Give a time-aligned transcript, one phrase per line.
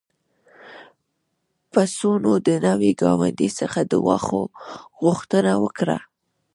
[1.71, 4.43] پسونو د نوي ګاونډي څخه د واښو
[5.01, 5.97] غوښتنه وکړه.